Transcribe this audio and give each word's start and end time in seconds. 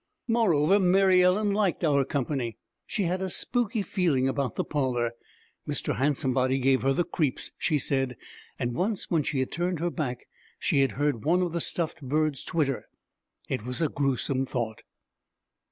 Moreover, 0.27 0.79
Mary 0.79 1.21
Ellen 1.21 1.53
liked 1.53 1.83
our 1.83 2.03
company. 2.03 2.57
She 2.87 3.03
had 3.03 3.21
a 3.21 3.29
spooky 3.29 3.83
feeling 3.83 4.27
about 4.27 4.55
the 4.55 4.63
parlor. 4.63 5.11
Mr. 5.69 5.97
Handsomebody 5.97 6.57
gave 6.57 6.81
her 6.81 6.91
the 6.91 7.03
creeps, 7.03 7.51
she 7.59 7.77
said; 7.77 8.17
and 8.57 8.73
once 8.73 9.11
when 9.11 9.21
she 9.21 9.41
had 9.41 9.51
turned 9.51 9.79
her 9.79 9.91
back 9.91 10.25
she 10.57 10.79
had 10.79 10.93
heard 10.93 11.23
one 11.23 11.43
of 11.43 11.51
the 11.51 11.61
stuffed 11.61 12.01
birds 12.01 12.43
twitter. 12.43 12.87
It 13.47 13.63
was 13.63 13.79
a 13.79 13.89
gruesome 13.89 14.47
thought. 14.47 14.81